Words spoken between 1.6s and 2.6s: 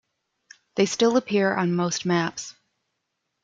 most maps.